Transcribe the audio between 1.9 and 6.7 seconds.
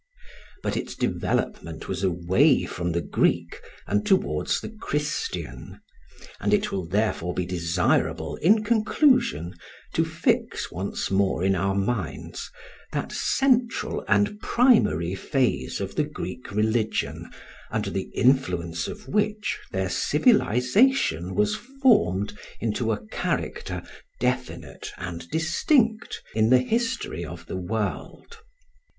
away from the Greek and towards the Christian; and